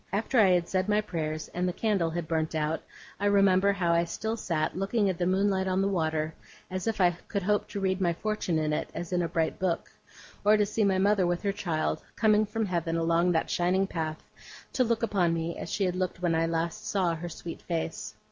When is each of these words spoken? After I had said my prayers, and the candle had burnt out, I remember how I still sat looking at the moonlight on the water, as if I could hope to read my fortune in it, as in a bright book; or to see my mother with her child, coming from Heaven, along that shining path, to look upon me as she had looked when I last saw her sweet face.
After 0.11 0.39
I 0.39 0.49
had 0.49 0.67
said 0.67 0.89
my 0.89 0.99
prayers, 0.99 1.47
and 1.49 1.67
the 1.69 1.73
candle 1.73 2.09
had 2.09 2.27
burnt 2.27 2.55
out, 2.55 2.81
I 3.19 3.27
remember 3.27 3.71
how 3.71 3.93
I 3.93 4.03
still 4.05 4.35
sat 4.35 4.75
looking 4.75 5.11
at 5.11 5.19
the 5.19 5.27
moonlight 5.27 5.67
on 5.67 5.79
the 5.79 5.87
water, 5.87 6.33
as 6.71 6.87
if 6.87 6.99
I 6.99 7.11
could 7.27 7.43
hope 7.43 7.67
to 7.67 7.79
read 7.79 8.01
my 8.01 8.11
fortune 8.11 8.57
in 8.57 8.73
it, 8.73 8.89
as 8.95 9.13
in 9.13 9.21
a 9.21 9.27
bright 9.27 9.59
book; 9.59 9.91
or 10.43 10.57
to 10.57 10.65
see 10.65 10.83
my 10.83 10.97
mother 10.97 11.27
with 11.27 11.43
her 11.43 11.51
child, 11.53 12.01
coming 12.15 12.47
from 12.47 12.65
Heaven, 12.65 12.97
along 12.97 13.31
that 13.33 13.51
shining 13.51 13.85
path, 13.85 14.23
to 14.73 14.83
look 14.83 15.03
upon 15.03 15.35
me 15.35 15.55
as 15.55 15.71
she 15.71 15.83
had 15.83 15.95
looked 15.95 16.19
when 16.19 16.33
I 16.33 16.47
last 16.47 16.87
saw 16.87 17.13
her 17.13 17.29
sweet 17.29 17.61
face. 17.61 18.15